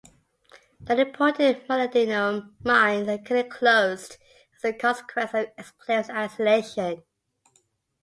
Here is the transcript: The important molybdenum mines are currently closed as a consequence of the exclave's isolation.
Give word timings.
The 0.79 0.99
important 0.99 1.67
molybdenum 1.67 2.55
mines 2.65 3.07
are 3.07 3.19
currently 3.19 3.51
closed 3.51 4.17
as 4.57 4.63
a 4.63 4.73
consequence 4.73 5.29
of 5.35 5.45
the 5.45 5.53
exclave's 5.59 6.09
isolation. 6.09 7.03